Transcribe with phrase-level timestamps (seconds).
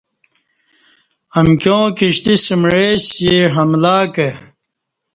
[1.39, 4.29] امکیا ں کشتی سمعے سی حملہ کہ